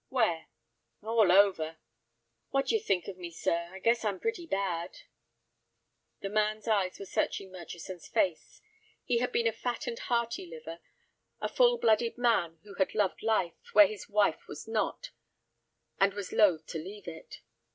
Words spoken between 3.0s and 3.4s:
of me,